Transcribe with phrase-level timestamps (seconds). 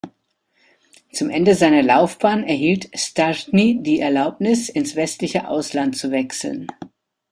[1.13, 6.65] Zum Ende seiner Laufbahn erhielt Šťastný die Erlaubnis, ins westliche Ausland zu wechseln.